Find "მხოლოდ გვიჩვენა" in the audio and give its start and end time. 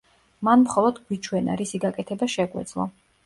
0.63-1.59